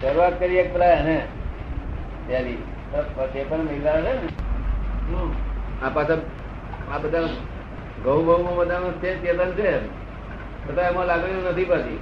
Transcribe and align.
શરૂઆત 0.00 0.40
કરી 0.40 0.56
એક 0.56 0.72
પેલા 0.72 0.86
એને. 0.86 1.26
પહેલી. 2.26 2.58
પણ 3.48 3.58
મિલા 3.58 4.00
છે 4.00 4.12
ને. 4.12 4.28
આ 5.82 5.88
પાછા 5.88 6.14
આ 6.94 6.98
બધા 6.98 7.20
ઘઉં 8.04 8.26
બહુ 8.26 8.56
બધાનું 8.56 9.02
છે 9.02 9.22
ચેતન 9.22 9.50
છે. 9.52 9.70
બધા 10.66 10.82
એમાં 10.82 11.06
લાગણીઓ 11.06 11.50
નથી 11.50 11.64
પાછી. 11.64 11.98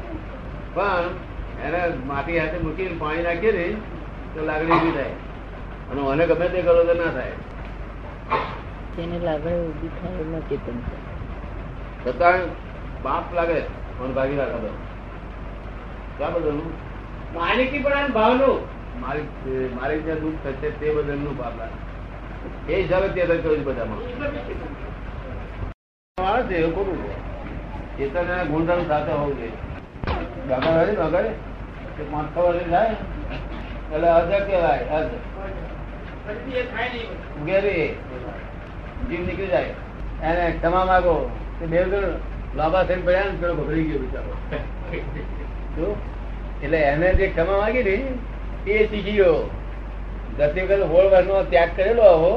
પણ 0.74 1.04
એને 1.64 1.80
માટી 2.06 2.38
હાથે 2.38 2.58
મૂકીને 2.58 2.94
પાણી 2.98 3.22
નાખીએ 3.22 3.52
ને 3.52 3.76
તો 4.34 4.44
લાગણી 4.44 4.72
ઊભી 4.72 4.92
થાય. 4.92 5.12
અને 5.90 6.00
મને 6.02 6.26
ગમે 6.26 6.48
તે 6.48 6.62
કરો 6.62 6.84
તો 6.84 6.94
ના 6.94 7.10
થાય. 7.10 7.32
તેને 8.96 9.18
લાગણી 9.18 9.66
ઊભી 9.66 9.88
થાય 9.88 10.12
એમાં 10.12 10.40
ચેતન 10.40 10.78
છે. 10.78 10.96
છતાં 12.04 12.34
બાપ 13.02 13.34
લાગે 13.34 13.60
મને 14.00 14.12
ભાગી 14.12 14.36
રાખો 14.36 14.58
તો 14.58 14.70
ક્યાં 16.18 16.32
બદલનું 16.34 16.93
માલિકી 17.34 17.82
પણ 17.84 18.12
ભાવનું. 18.16 18.58
મારી 19.02 19.26
મારી 19.76 20.02
જ્યાં 20.06 20.20
દુઃખ 20.24 20.38
થશે 20.44 20.68
તે 20.80 20.86
બદલનું 20.96 21.34
ભાવ 21.40 21.54
લાગે 21.60 21.78
એ 22.72 22.82
હિસાબે 22.82 23.08
તે 23.14 23.22
કર્યું 23.26 23.58
છે 23.58 23.64
બધામાં. 23.68 24.00
આવે 26.18 26.42
છે 26.48 26.54
એવું 26.58 26.72
ખોટું 26.76 26.98
છે. 27.04 27.12
ચેતન 27.98 28.30
અને 28.34 28.44
ગુણધર્મ 28.52 28.82
સાથે 28.88 29.12
હોવું 29.12 29.34
જોઈએ. 29.38 29.58
ડગર 30.48 30.72
હોય 30.74 30.84
ને 30.86 31.32
કે 31.96 32.02
પાંચ 32.12 32.28
છ 32.34 32.36
વર્ષ 32.46 32.68
થાય? 32.70 32.94
એટલે 33.94 34.08
અધ 34.18 34.32
કહેવાય 34.46 34.98
ઉગેરી 37.40 37.86
જીવ 39.08 39.20
નીકળી 39.26 39.52
જાય. 39.54 39.74
એને 40.28 40.44
ક્ષમા 40.58 40.84
માંગો. 40.90 41.16
તે 41.58 41.64
બે 41.72 41.78
લાંબા 42.58 42.84
થઈને 42.88 43.02
પડ્યા 43.06 43.30
ને 43.30 43.36
પેલો 43.40 43.54
ગભરાઈ 43.60 43.86
ગયો 43.88 44.00
બિચારો. 44.04 44.32
એટલે 46.64 46.80
એને 46.92 47.08
જે 47.18 47.26
ક્ષમા 47.28 47.60
માંગી 47.62 47.84
ને 47.88 47.96
એ 48.66 48.86
શીખી 48.90 49.16
ગયો 49.16 49.36
ગતિ 50.38 50.60
વખત 50.62 50.86
હોળ 50.92 51.08
વર્ષનો 51.12 51.42
ત્યાગ 51.52 51.74
કરેલો 51.76 52.04
આવો 52.10 52.32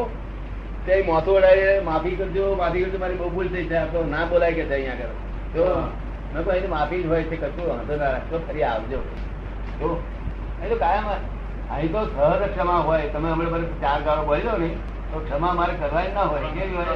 તે 0.87 0.97
મોથું 1.07 1.37
વડાવી 1.37 1.77
માફી 1.87 2.17
કરજો 2.19 2.49
માફી 2.59 2.83
કરજો 2.83 2.99
મારી 2.99 3.19
બહુ 3.21 3.29
ભૂલ 3.29 3.47
થઈ 3.53 3.67
છે 3.71 3.79
તો 3.93 4.03
ના 4.11 4.25
બોલાય 4.25 4.57
કે 4.57 4.63
અહીંયા 4.67 4.97
આગળ. 4.97 5.15
તો 5.53 5.63
મેં 6.33 6.43
કહ્યું 6.43 6.57
એની 6.59 6.73
માફી 6.75 7.01
જ 7.03 7.07
હોય 7.07 7.23
છે 7.31 7.39
કશું 7.41 7.65
વાંધો 7.71 7.97
ના 8.03 8.11
રાખજો 8.11 8.43
ફરી 8.45 8.67
આવજો. 8.69 8.99
જો 9.79 9.89
એ 10.63 10.69
તો 10.69 10.75
કાયમ 10.83 11.09
અહીં 11.71 11.91
તો 11.91 12.05
સહજ 12.05 12.43
ક્ષમા 12.53 12.79
હોય. 12.87 13.09
તમે 13.13 13.27
હમણાં 13.31 13.51
બધે 13.53 13.81
ચાર 13.81 13.99
ગાળો 14.05 14.23
બોલ્યો 14.29 14.57
ને 14.57 14.69
તો 15.11 15.25
ક્ષમા 15.25 15.57
મારે 15.59 15.73
કરવાની 15.81 16.15
ના 16.17 16.29
હોય. 16.31 16.55
કેવી 16.55 16.77
હોય? 16.79 16.95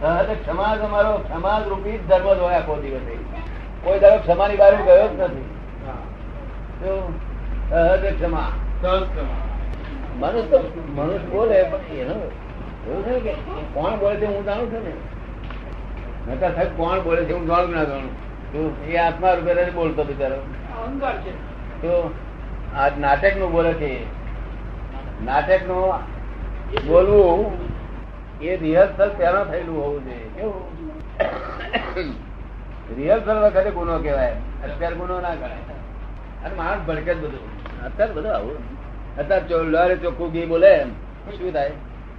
સહજ 0.00 0.30
ક્ષમા 0.42 0.72
તમારો 0.82 1.12
ક્ષમા 1.28 1.60
રૂપી 1.68 2.00
જ 2.00 2.02
ધર્મ 2.08 2.32
જ 2.32 2.40
હોય 2.40 2.58
આખો 2.60 2.82
દિવસે. 2.82 3.14
કોઈ 3.84 4.00
ધારો 4.02 4.18
ક્ષમાની 4.24 4.60
બહાર 4.62 4.74
ગયો 4.88 5.06
જ 5.12 5.22
નથી. 5.28 5.46
તો 6.80 7.12
સહજ 7.70 8.22
તો 8.82 9.06
મનુષ્ય 10.16 11.18
બોલે 11.18 11.62
પણ 11.62 11.76
એનો 11.76 12.14
એવું 12.14 13.04
છે 13.04 13.20
કે 13.20 13.32
કોણ 13.74 13.98
બોલે 13.98 14.16
છે 14.16 14.24
હું 14.24 14.44
જાણું 14.44 14.66
છું 14.66 14.84
ને? 14.84 14.92
નકર 16.32 16.54
સાહેબ 16.54 16.76
કોણ 16.76 17.00
બોલે 17.00 17.24
છે 17.24 17.32
હું 17.32 17.46
જાણું 17.46 17.70
ના 17.70 17.84
જાણું. 17.84 18.88
એ 18.88 18.96
આત્મા 18.96 19.32
રૂપે 19.32 19.70
બોલતો 19.70 20.04
બિચારો. 20.04 20.36
તો 21.82 22.14
આ 22.76 22.88
નાટકનું 23.00 23.52
બોલે 23.52 23.72
છે 23.72 24.04
નાટકનું 25.24 25.92
બોલવું 26.88 27.52
એ 28.40 28.56
રિહર્સલ 28.56 29.10
પહેલા 29.18 29.44
થયેલું 29.44 29.84
હોવું 29.84 30.04
જોઈએ. 30.04 30.28
કેવું? 30.36 30.62
રિહર્સલ 32.96 33.38
વખતે 33.38 33.70
ગુનો 33.70 33.98
કહેવાય. 33.98 34.32
અત્યારે 34.64 34.94
ગુનો 34.96 35.20
ના 35.20 35.34
ગણાય 35.34 35.77
અને 36.44 36.54
માણસ 36.54 36.78
ભડકે 36.78 37.14
જ 37.14 37.18
બધું. 37.18 37.58
અત્યારે 37.84 38.12
બધું 38.12 38.34
આવું. 38.34 38.56
અત્યારે 39.16 39.48
ચો- 39.48 39.96
ચોખ્ખું 39.96 40.32
ઘી 40.32 40.46
બોલે 40.46 40.84
શું 41.38 41.52
થાય? 41.52 41.70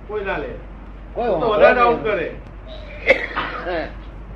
કોઈ 0.08 0.26
ના 0.26 0.38
લે. 0.38 0.48
કોઈ 1.16 1.26
ડાઉટ 1.76 2.04
કરે. 2.04 2.36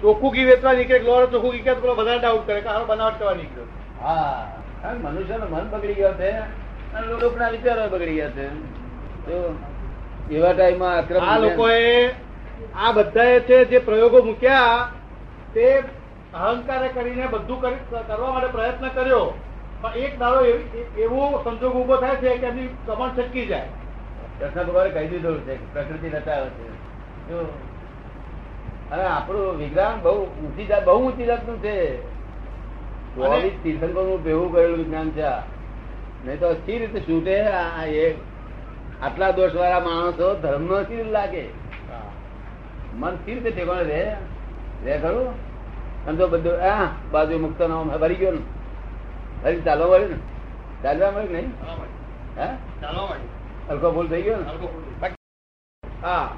ચોખ્ખું 0.01 0.31
ઘી 0.31 0.45
વેચવા 0.45 0.73
નીકળે 0.73 0.99
લોરે 0.99 1.25
ચોખ્ખું 1.25 1.51
ઘી 1.51 1.61
પેલો 1.61 1.95
વધારે 1.95 2.19
ડાઉટ 2.19 2.47
કરે 2.47 2.61
કે 2.61 2.69
હારો 2.69 2.85
બનાવટ 2.85 3.19
કરવા 3.19 3.33
નીકળ્યો. 3.33 3.65
હા. 4.01 4.55
મનુષ્યનું 5.01 5.49
મન 5.49 5.69
બગડી 5.69 5.93
ગયો 5.93 6.13
છે 6.13 6.31
અને 6.31 7.07
લોકોના 7.07 7.49
વિચારો 7.49 7.89
બગડી 7.89 8.13
ગયા 8.13 8.29
છે. 8.29 8.47
તો 9.25 9.59
એવા 10.31 10.53
ટાઈમમાં 10.53 10.97
અક્રમ 10.97 11.23
આ 11.23 11.37
લોકોએ 11.37 12.07
આ 12.75 12.91
બધાએ 12.91 13.39
છે 13.39 13.65
જે 13.65 13.79
પ્રયોગો 13.79 14.21
મૂક્યા 14.21 14.89
તે 15.53 15.83
અહંકાર 16.33 16.87
કરીને 16.87 17.27
બધું 17.27 17.61
કરી- 17.61 18.07
કરવા 18.07 18.33
માટે 18.33 18.47
પ્રયત્ન 18.47 18.87
કર્યો. 18.87 19.37
પણ 19.83 19.91
એક 19.91 20.19
દાડો 20.19 20.45
એવી- 20.45 21.01
એવો 21.01 21.41
સંજોગ 21.43 21.73
ઊભો 21.73 21.95
થાય 21.95 22.15
છે 22.15 22.37
કે 22.37 22.47
એમની 22.47 22.67
કમણ 22.85 23.09
છટકી 23.09 23.45
જાય. 23.45 23.67
કૃષ્ણ 24.39 24.63
ભગવાને 24.63 24.89
કહી 24.89 25.07
દીધું 25.07 25.41
છે 25.41 25.73
પ્રકૃતિ 25.73 26.09
રચાવે 26.09 26.49
છે. 26.49 26.67
જો 27.29 27.57
અને 28.91 29.03
આપણું 29.03 29.57
વિજ્ઞાન 29.57 30.01
બહુ 30.01 30.25
ઊંચી 30.25 30.65
જાત 30.65 30.85
બહુ 30.85 31.07
ઊંચી 31.07 31.25
જાતનું 31.25 31.63
છે. 31.63 32.01
ચોવીસ 33.15 33.51
તીર્થંકરનું 33.63 34.23
ભેગું 34.23 34.53
કરેલું 34.53 34.77
વિજ્ઞાન 34.77 35.09
છે. 35.09 35.21
નહીં 36.25 36.39
તો 36.39 36.53
સી 36.53 36.77
રીતે 36.77 36.99
છૂટે 36.99 37.43
આ 37.43 37.85
એક 37.85 38.15
આટલા 39.03 39.31
દોષ 39.31 39.55
વાળા 39.55 39.79
માણસો 39.79 40.33
ધર્મ 40.33 40.63
નો 40.63 40.83
સી 40.83 40.95
રીતે 40.95 41.11
લાગે? 41.11 41.47
મન 42.95 43.15
સી 43.15 43.33
રીતે 43.33 43.51
ઠેકાણે 43.51 43.83
રે 43.83 44.15
રે 44.85 44.99
ખરું? 44.99 46.17
તો 46.17 46.27
બધું 46.27 46.53
આ 46.61 46.87
બાજુ 47.11 47.39
મુક્ત 47.39 47.61
નો 47.61 47.83
ભરી 47.83 48.15
ગયો 48.15 48.31
ને. 48.31 48.39
ફરી 49.43 49.61
ચાલવા 49.61 49.87
મળ્યું 49.87 50.09
ને? 50.09 50.17
ચાલવા 50.83 51.11
મળ્યું 51.11 51.33
નહીં? 51.33 51.51
હા? 52.37 52.57
હલકો 53.69 53.91
ભૂલ 53.91 54.07
થઈ 54.07 54.21
ગયો 54.21 54.37
ને? 54.37 55.09
હા. 56.01 56.29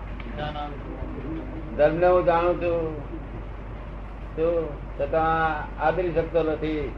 ધર્મ 1.77 2.05
હું 2.05 2.25
જાણું 2.25 2.61
છું. 2.61 2.95
તો 4.35 4.75
છતાં 4.99 5.63
આદરી 5.81 6.13
શકતો 6.13 6.43
નથી. 6.43 6.91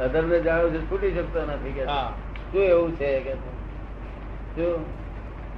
અધર્મ 0.00 0.28
ને 0.28 0.40
જાણું 0.40 0.74
છું 0.74 0.90
છૂટી 0.90 1.12
શકતો 1.12 1.40
નથી 1.42 1.72
કે 1.72 1.84
હા. 1.84 2.12
શું 2.52 2.62
એવું 2.62 2.96
છે 2.96 3.20
કે 3.20 3.34
શું? 4.56 4.84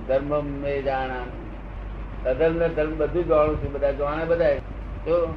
ધર્મ 0.09 0.45
મેં 0.45 0.85
જાણા 0.85 1.25
અધર્મ 2.31 2.57
ને 2.57 2.69
ધર્મ 2.69 2.99
બધું 2.99 3.29
જાણું 3.29 3.57
છું 3.63 3.73
બધા 3.73 3.93
જાણે 3.93 4.25
બધા 4.25 4.55
તો 5.05 5.35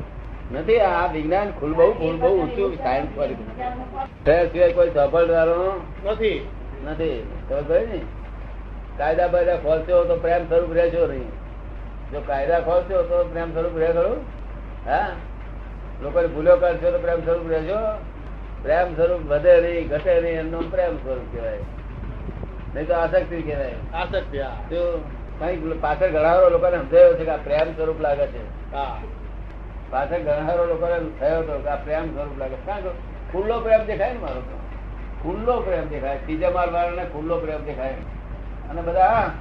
નથી 0.52 0.80
આ 0.80 1.12
વિજ્ઞાન 1.12 1.52
ખુલ 1.52 1.74
બહુ 1.74 1.92
ખુલ 1.92 2.18
બહુ 2.18 2.42
ઊંચું 2.42 2.76
સાયન્સ 2.76 3.08
પર. 3.16 3.28
સિવાય 4.46 4.74
કોઈ 4.74 4.90
સફળ 4.90 5.26
ધારણો 5.26 5.86
નથી. 6.06 6.48
નથી 6.86 7.32
ખબર 7.50 7.80
ને? 7.80 8.02
કાયદા 8.98 9.28
બાયદા 9.28 9.56
ખોલશો 9.56 10.04
તો 10.04 10.16
પ્રેમ 10.16 10.44
સ્વરૂપ 10.44 10.74
રહેશો 10.74 11.08
નહીં. 11.08 11.28
જો 12.12 12.22
કાયદા 12.28 12.60
ખોલશો 12.60 13.04
તો 13.04 13.30
પ્રેમ 13.32 13.54
સ્વરૂપ 13.54 13.78
રહે 13.78 13.94
ખરું? 13.94 14.18
હા? 14.90 15.08
લોકોને 16.02 16.28
ભૂલો 16.28 16.56
કરશો 16.56 16.92
તો 16.92 16.98
પ્રેમ 16.98 17.20
સ્વરૂપ 17.26 17.52
રહેશો? 17.52 18.06
પ્રેમ 18.64 18.96
સ્વરૂપ 18.96 19.22
વધે 19.28 19.62
નહીં 19.62 19.88
ઘટે 19.88 20.22
નહીં 20.22 20.40
એમનો 20.40 20.60
પ્રેમ 20.60 20.98
સ્વરૂપ 20.98 21.36
કહેવાય. 21.36 21.60
નહીં 22.76 22.88
તો 22.88 22.94
આસક્તિ 22.94 23.42
કહેવાય. 23.42 23.72
આસક્તિ 23.94 24.38
કંઈક 25.40 25.82
પાછળ 25.82 26.08
ઘણા 26.08 26.40
લોકોને 26.40 26.78
સમજાયો 26.78 27.14
છે 27.14 27.26
કે 27.26 27.32
આ 27.32 27.38
પ્રેમ 27.38 27.72
સ્વરૂપ 27.72 28.02
લાગે 28.02 28.28
છે. 28.28 28.74
હા. 28.74 29.02
પાછળ 29.90 30.20
ઘણા 30.20 30.56
લોકો 30.56 31.10
થયો 31.20 31.40
હતો 31.40 31.60
કે 31.60 31.70
આ 31.70 31.76
પ્રેમ 31.76 32.14
સ્વરૂપ 32.14 32.38
લાગે. 32.38 32.56
કારણ 32.66 32.82
કે 32.82 32.90
ખુલ્લો 33.32 33.60
પ્રેમ 33.60 33.86
દેખાય 33.86 34.14
ને 34.14 34.20
મારો 34.20 34.42
તો? 34.42 34.60
ખુલ્લો 35.24 35.62
પ્રેમ 35.62 35.88
દેખાય. 35.88 36.18
ત્રીજા 36.18 36.50
માર 36.50 36.70
વાળાને 36.70 37.06
ખુલ્લો 37.06 37.38
પ્રેમ 37.38 37.66
દેખાય. 37.66 37.94
અને 38.70 38.82
બધા 38.82 39.08
હા, 39.08 39.32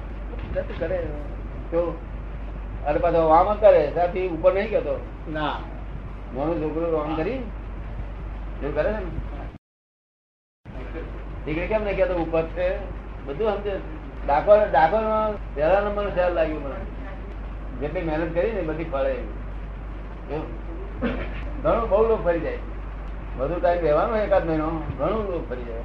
કરે. 0.79 0.97
તો 1.71 1.97
અરે 2.85 2.99
પાછો 2.99 3.29
વામ 3.29 3.53
કરે 3.53 3.91
ત્યાંથી 3.93 4.27
ઉપર 4.27 4.53
નહીં 4.53 4.69
કહેતો 4.69 5.05
ના. 5.29 5.59
મોનું 6.33 6.61
છોકરું 6.61 6.93
વામ 6.93 7.15
કરી? 7.15 7.31
એવું 7.31 8.75
કરે 8.75 8.93
છે 8.93 8.97
ને? 8.97 9.05
દીકરી 11.45 11.67
કેમ 11.67 11.83
નહીં 11.83 11.95
કહેતો? 11.95 12.13
ઉપર 12.13 12.43
છે. 12.43 12.77
બધું 13.25 13.47
સમજે. 13.47 13.79
ડાકોર 14.27 14.57
ડાકોર 14.71 15.01
પહેલા 15.55 15.79
નંબર 15.79 16.09
ખ્યાલ 16.09 16.33
લાગ્યું 16.33 16.63
મને. 16.63 16.75
જેટલી 17.79 18.01
મહેનત 18.01 18.33
કરી 18.35 18.51
ને 18.51 18.61
બધી 18.61 18.83
ફળે. 18.83 19.11
એવી. 19.11 19.36
ઘણું 21.63 21.89
બહુ 21.89 22.07
લોક 22.07 22.23
ફરી 22.23 22.39
જાય. 22.39 22.57
વધુ 23.37 23.59
ટાઈમ 23.59 23.81
રહેવાનો 23.81 24.17
એકાદ 24.17 24.47
મહિનો 24.47 24.83
ઘણું 24.99 25.31
લોક 25.31 25.49
ફરી 25.49 25.63
જાય. 25.63 25.83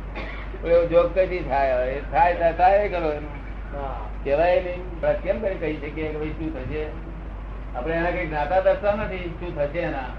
એવો 0.65 0.87
જોગ 0.87 1.15
કઈ 1.15 1.39
થાય 1.39 1.75
હવે. 1.75 1.93
એ 1.93 2.01
થાય 2.01 2.35
થાય 2.35 2.53
થાય 2.53 2.89
કરો 2.89 3.13
એનું 3.13 3.31
હા. 3.75 3.97
કહેવાય 4.25 4.61
નહીં 4.61 5.23
કેમ 5.23 5.41
કરી 5.41 5.55
કહી 5.55 5.77
શકીએ 5.77 6.09
કે 6.09 6.19
ભાઈ 6.19 6.29
શું 6.29 6.55
થશે? 6.55 6.87
આપણે 7.77 7.95
એના 7.95 8.11
કઈ 8.11 8.27
જ્ઞાતા 8.27 8.61
દર્શતા 8.61 8.95
નથી 8.95 9.35
શું 9.41 9.57
થશે 9.57 9.79
એના? 9.79 10.11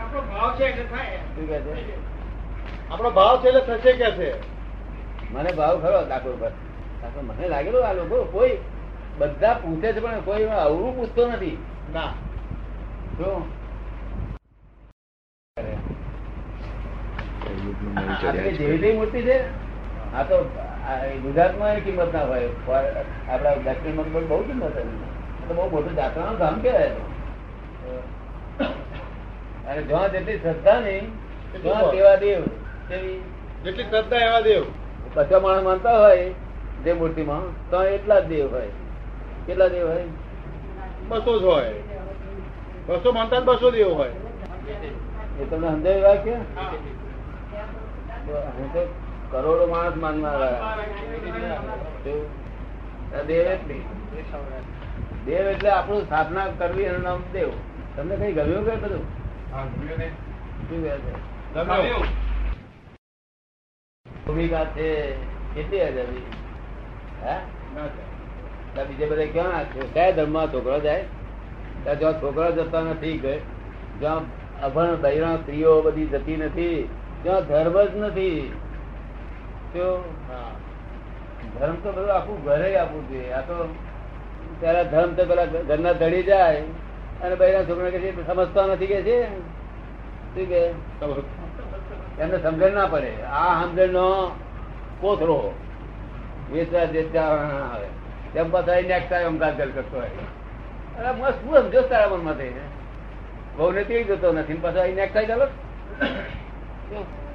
આપણો 0.00 0.20
ભાવ 0.20 0.56
છે 0.56 0.64
એટલે 0.64 0.84
થાય. 0.84 1.18
શું 1.18 1.48
કે 1.48 1.60
છે? 1.60 1.94
આપણો 2.90 3.10
ભાવ 3.10 3.42
છે 3.42 3.48
એટલે 3.48 3.76
થશે 3.76 3.92
કે 3.92 4.10
છે? 4.10 4.34
મને 5.32 5.52
ભાવ 5.52 5.80
ખરો 5.80 6.06
ડાકોર 6.06 6.36
પર. 6.40 6.50
મને 7.22 7.48
લાગેલું 7.48 7.88
આ 7.88 7.92
લોકો 7.92 8.24
કોઈ 8.24 8.56
બધા 9.18 9.54
પૂછે 9.54 9.92
છે 9.92 10.00
પણ 10.00 10.20
કોઈ 10.20 10.44
અવરું 10.44 10.96
પૂછતો 10.96 11.28
નથી. 11.28 11.56
ના 11.92 12.00
શું 12.00 12.04
યુગનું 12.04 12.04
નવું 12.04 12.14
આપણી 12.14 12.14
ચડ્યા 12.14 13.05
જેવી 18.52 18.92
મૂર્તિ 18.92 19.22
છે 19.22 19.42
આ 20.14 20.22
તો 20.22 20.58
ગુજરાતમાં 21.22 21.76
કિંમત 21.76 22.14
ના 22.14 22.24
હોય. 22.24 22.46
ફોર- 22.46 23.62
દક્ષિણમાં 23.62 24.04
તો 24.04 24.20
બહુ 24.20 24.42
કિંમત 24.42 24.74
હોય. 24.74 24.82
તો 25.48 25.54
બહુ 25.54 25.70
મોટું 25.70 25.94
જાત્રાનું 25.94 26.38
ધામ 26.38 26.60
કહેવાય 26.60 26.88
તો. 26.88 27.10
અને 29.68 29.82
જ્યાં 29.82 30.12
જેટલી 30.12 30.38
શ્રદ્ધા 30.38 30.80
નહીં 30.80 31.10
ત્યાં 31.62 31.90
તેવા 31.90 32.16
દેવ 32.16 32.40
જેટલી 33.64 33.82
શ્રદ્ધા 33.82 34.16
એવા 34.16 34.40
દેવ. 34.40 34.64
બધા 35.14 35.40
માણસ 35.40 35.62
માનતા 35.62 36.00
હોય 36.00 36.34
જે 36.84 36.92
મૂર્તિમાં 36.92 37.70
તો 37.70 37.82
એટલા 37.84 38.20
જ 38.20 38.24
દેવ 38.24 38.54
હોય. 38.54 38.68
કેટલા 39.46 39.68
દેવ 39.68 39.88
હોય? 39.88 40.04
બસો 41.08 41.40
જ 41.40 41.42
હોય. 41.42 41.95
બસો 42.86 43.12
માનતા 43.12 43.40
બસો 43.40 43.70
દેવો 43.70 43.94
હોય. 43.94 44.12
એ 45.40 45.44
તમને 45.44 45.68
સમજાય 45.68 46.02
વાક્ય 46.02 46.30
હું. 46.30 46.46
તો 48.72 48.88
કરોડો 49.30 49.66
માણસ 49.66 49.96
માનનાર 49.96 50.38
દેવ 53.26 53.30
એટલી. 53.30 53.82
દેવ 55.26 55.46
એટલે 55.46 55.70
આપણું 55.70 56.04
સ્થાપના 56.04 56.46
કરવી 56.58 56.82
એનું 56.82 57.02
નામ 57.02 57.22
દેવ. 57.32 57.48
તમને 57.96 58.16
કઈ 58.16 58.32
ગમ્યું 58.32 58.64
કે 58.64 58.76
બધું. 58.76 59.06
ભૂમિકા 64.26 64.64
છે? 64.64 65.16
કેટલી 65.54 65.80
હજાર 65.80 66.06
હા? 67.24 67.40
ના 67.74 67.88
ત્યાં 68.74 68.88
બીજે 68.88 69.06
બધા 69.06 69.32
ક્યાં 69.32 69.64
છે? 69.64 69.80
કયા 69.94 70.10
ધર્મમાં 70.10 70.52
છોકરો 70.52 70.80
જાય? 70.80 71.04
ત્યાં 71.86 71.98
જ્યાં 71.98 72.22
છોકરા 72.22 72.50
જતા 72.50 72.80
નથી 72.80 73.18
જ્યાં 74.00 74.22
અભણ 74.62 74.96
બૈરા 75.00 75.36
સ્ત્રીઓ 75.36 75.82
બધી 75.82 76.06
જતી 76.06 76.36
નથી. 76.36 76.88
ત્યાં 77.22 77.46
ધર્મ 77.46 77.76
જ 77.82 77.96
નથી. 77.96 78.52
ધર્મ 81.60 81.76
તો 81.82 81.92
બધું 81.92 82.14
આખું 82.14 82.44
ઘરે 82.44 82.70
આપવું 82.76 83.08
જોઈએ. 83.08 83.30
આ 83.32 83.40
તો 83.40 83.74
ત્યારે 84.60 84.84
ધર્મ 84.84 85.14
તો 85.14 85.24
પેલા 85.24 85.44
ઘરના 85.44 85.92
ધડી 85.92 86.22
જાય 86.22 86.62
અને 87.22 87.34
બૈરા 87.34 87.64
છોકરા 87.64 87.90
કે 87.90 87.98
છે 87.98 88.26
સમજતા 88.26 88.66
નથી 88.66 88.86
કે 88.86 89.02
છે? 89.02 89.18
શું 90.34 90.46
કે 90.48 90.60
એમને 92.22 92.38
સમજણ 92.42 92.72
ના 92.72 92.86
પડે. 92.86 93.12
આ 93.22 93.62
સમજણ 93.62 93.88
નો 93.88 94.08
કોથરો 95.00 95.38
વેચવા 96.52 96.84
દેતા 96.84 97.20
આવે. 97.20 97.88
તેમ 98.32 98.50
પાછા 98.50 98.80
નેક્સ્ટ 98.80 99.08
ટાઈમ 99.10 99.38
ગાજલ 99.38 99.70
કરતો 99.70 99.96
હોય. 99.98 100.10
અરે 100.98 101.10
મસ્ત 101.10 101.34
શું 101.34 101.56
સમજો 101.56 101.80
તારા 101.82 102.08
મનમાં 102.08 102.34
થઈ 102.34 102.52
બહુ 103.56 103.70
ને 103.70 103.84
તેડી 103.84 104.04
જતો 104.04 104.32
નથી 104.32 104.54
પાછો 104.54 104.82
નેક્સ્ટ 104.94 105.12
ટાઈમ 105.12 105.28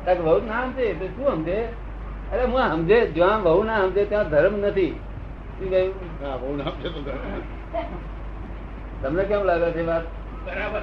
ચાલો 0.06 0.40
ના 0.40 0.63
સમજે 0.63 0.94
તો 0.94 1.06
શું 1.08 1.25
સમજે? 1.25 1.58
અરે 2.31 2.44
હું 2.44 2.62
સમજે 2.62 3.06
જ્યાં 3.06 3.44
બહુ 3.44 3.63
ના 3.63 3.78
સમજે 3.78 4.06
ત્યાં 4.06 4.30
ધર્મ 4.30 4.58
નથી. 4.60 5.00
તો. 5.60 7.12
તમને 9.02 9.24
કેમ 9.24 9.44
લાગે 9.44 9.72
છે 9.72 9.86
વાત? 9.86 10.04
બરાબર. 10.46 10.81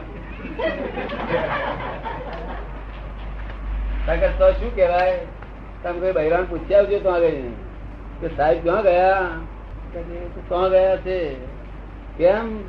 તો 4.38 4.52
શું 4.52 4.74
કેવાય 4.74 5.18
તમે 5.82 6.00
કોઈ 6.00 6.12
બૈરાન 6.12 6.44
પૂછી 6.44 6.74
આવજો 6.74 6.98
તો 6.98 7.10
આગળ. 7.10 7.38
કે 8.20 8.36
સાહેબ 8.36 8.62
ક્યાં 8.62 8.82
ગયા? 8.82 9.28
ક્યાં 10.48 10.70
ગયા 10.70 10.96
છે? 10.96 11.57
કેમ? 12.18 12.62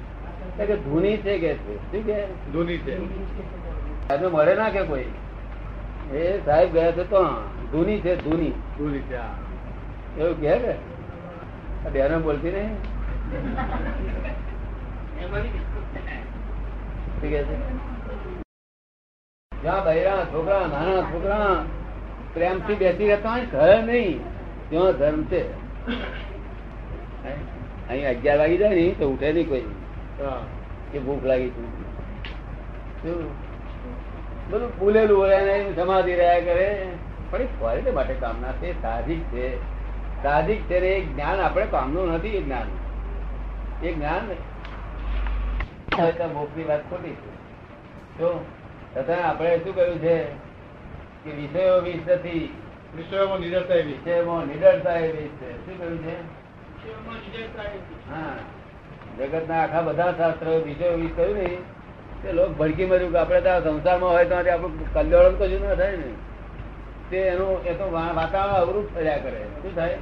કે 0.57 0.75
ધૂની 0.75 1.17
છે 1.17 1.37
કે 1.39 1.53
છે. 1.53 1.91
શું 1.91 2.05
કે? 2.05 2.25
ધૂની 2.25 2.77
છે. 2.77 2.97
સાહેબ 4.07 4.23
મળે 4.23 4.55
ના 4.55 4.69
કે 4.69 4.83
કોઈ? 4.83 5.05
એ 6.13 6.45
સાહેબ 6.45 6.73
ગયા 6.73 6.91
છે 6.91 7.03
તો 7.03 7.23
ધૂની 7.71 7.99
છે 7.99 8.15
ધૂની. 8.15 8.49
ધૂની 8.49 8.99
છે. 8.99 9.15
એવું 10.19 10.41
કે? 10.41 10.71
આ 10.71 11.89
બહેનો 11.93 12.19
બોલતી 12.19 12.51
નહીં? 12.51 12.77
જ્યાં 19.61 19.85
બૈરા 19.85 20.25
છોકરા 20.33 20.59
નાના 20.59 21.01
છોકરા 21.01 21.65
પ્રેમથી 22.33 22.75
બેસી 22.75 23.07
રહેતા 23.07 23.31
હોય 23.31 23.45
ઘર 23.45 23.83
નહીં 23.83 24.19
ત્યાં 24.69 24.91
ધર્મ 24.91 25.23
છે. 25.23 25.43
અહીં 27.89 28.09
અગિયાર 28.09 28.37
વાગી 28.37 28.57
જાય 28.57 28.69
ને 28.69 28.95
તો 28.99 29.09
ઉઠે 29.09 29.33
નહીં 29.33 29.49
કોઈ. 29.49 29.61
હા. 30.21 30.41
કે 30.91 30.99
ભૂખ 30.99 31.23
લાગી 31.23 31.49
છે. 31.49 31.81
શું? 33.03 33.31
બધું 34.49 34.79
ફૂલેલું 34.79 35.19
હોય 35.19 35.35
અને 35.35 35.73
સમાધિ 35.75 36.15
રહ્યા 36.15 36.39
કરે. 36.39 36.87
પણ 37.31 37.41
એ 37.41 37.45
ક્વોલિટી 37.45 37.91
માટે 37.91 38.13
કામના 38.13 38.51
છે 38.51 38.81
સાધિક 38.81 39.19
છે. 39.19 39.57
સાધિક 40.23 40.61
છે 40.61 40.75
એ 40.75 41.05
જ્ઞાન 41.05 41.39
આપણે 41.39 41.65
કામનું 41.65 42.13
નથી 42.13 42.27
એ 42.27 42.41
જ્ઞાન. 42.41 42.65
એ 43.85 43.93
જ્ઞાન 43.93 44.25
મોક્ષની 46.33 46.63
વાત 46.63 46.89
ખોટી 46.89 47.09
છે. 47.09 47.39
તો 48.17 48.45
તથા 48.95 49.13
આપણે 49.13 49.57
શું 49.57 49.75
કહ્યું 49.75 49.99
છે? 49.99 50.23
કે 51.23 51.31
વિષયો 51.31 51.81
વિષ 51.81 52.09
નથી 52.09 52.53
વિષયોમાં 52.97 53.39
નિરતા 53.39 53.73
એવી 53.73 53.93
વિષયમાં 53.93 54.45
નિડરતા 54.45 54.93
એ 54.93 55.11
વિષ 55.11 55.31
છે 55.31 55.65
શું 55.65 55.79
કહ્યું 55.79 55.97
છે? 55.97 56.48
હા. 58.11 58.33
જગત 59.17 59.49
ના 59.49 59.55
આખા 59.63 59.81
બધા 59.81 60.11
શાસ્ત્રો 60.11 60.59
વિષયો 60.59 60.93
વિષ 60.93 61.09
કહ્યું 61.15 61.37
ને 61.37 61.57
તે 62.23 62.31
લોક 62.31 62.49
ભડકી 62.49 62.85
મર્યું 62.85 63.11
કે 63.11 63.17
આપડે 63.17 63.41
ત્યાં 63.41 63.63
સંસારમાં 63.63 64.11
હોય 64.11 64.25
તો 64.25 64.35
આપણું 64.35 64.93
કલ્યાણ 64.93 65.31
કશું 65.31 65.67
ના 65.67 65.75
થાય 65.75 65.91
ને. 65.91 66.03
તે 67.09 67.17
એનું 67.17 67.65
એ 67.65 67.73
તો 67.73 67.91
વાતાવરણ 67.91 68.53
અવરૂપ 68.53 68.95
થયા 68.95 69.17
કરે. 69.17 69.43
શું 69.61 69.75
થાય? 69.75 69.97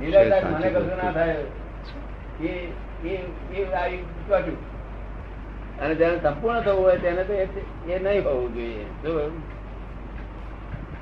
મને 0.00 0.70
કશું 0.70 1.04
ના 1.04 1.12
થાય. 1.12 1.36
અને 5.80 5.94
જેને 5.94 6.18
સંપૂર્ણ 6.22 6.60
થવું 6.60 6.84
હોય 6.84 6.96
તેને 6.96 7.24
તો 7.24 7.32
એ 7.32 7.48
એ 7.88 7.98
નહીં 7.98 8.24
હોવું 8.24 8.54
જોઈએ. 8.54 8.84
શું? 8.84 9.57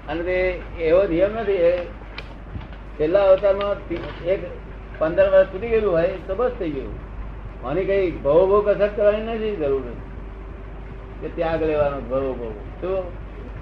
અને 0.08 0.22
તે 0.22 0.36
એવો 0.82 1.02
નિયમ 1.04 1.32
નથી 1.32 1.72
છેલ્લા 2.98 3.24
અવતારમાં 3.24 3.76
એક 4.26 4.40
પંદર 4.98 5.28
વર્ષ 5.30 5.50
સુધી 5.52 5.68
ગયેલું 5.68 5.92
હોય 5.92 6.08
તો 6.26 6.34
બસ 6.34 6.50
થઈ 6.58 6.70
ગયું. 6.70 6.94
આની 7.66 7.84
કઈ 7.84 8.10
ભવો 8.10 8.46
ભવ 8.46 8.60
કસરત 8.66 8.96
કરવાની 8.96 9.22
નથી 9.22 9.56
જરૂર 9.56 9.80
નથી. 9.80 10.04
કે 11.20 11.28
ત્યાગ 11.28 11.62
લેવાનો 11.62 12.00
ભવો 12.00 12.32
ભવ. 12.32 12.52
તો 12.80 12.92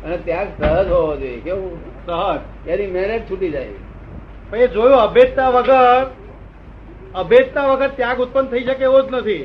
અને 0.05 0.17
ત્યાગ 0.17 0.49
સહજ 0.59 0.89
હોવો 0.91 1.17
જોઈએ. 1.17 1.41
કેવું? 1.41 1.75
સહજ. 2.07 2.69
એની 2.69 2.87
મહેનત 2.87 3.31
છૂટી 3.31 3.51
જાય. 3.51 3.69
એ 4.53 4.67
જોયું 4.69 5.01
અભેદતા 5.01 5.49
વગર 5.49 6.07
અભેદતા 7.15 7.67
વગર 7.67 7.91
ત્યાગ 7.91 8.21
ઉત્પન્ન 8.21 8.47
થઈ 8.47 8.65
શકે 8.65 8.85
એવો 8.85 9.01
જ 9.03 9.15
નથી. 9.15 9.45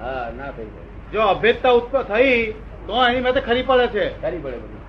હા 0.00 0.30
ના 0.36 0.50
થઈ 0.50 0.64
જાય 0.64 1.12
જો 1.12 1.20
અભેદતા 1.26 1.70
ઉત્પન્ન 1.70 2.02
થઈ 2.02 2.52
તો 2.86 3.04
એની 3.06 3.20
માટે 3.20 3.40
ખરી 3.40 3.62
પડે 3.62 3.86
છે. 3.86 4.04
ખરી 4.22 4.38
પડે 4.38 4.56
બધું. 4.56 4.81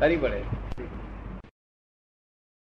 ખરી 0.00 0.16
પડે 0.16 0.40